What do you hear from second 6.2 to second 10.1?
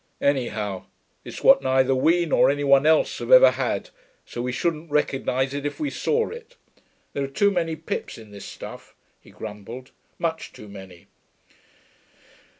it.... There are too many pips in this stuff,' he grumbled.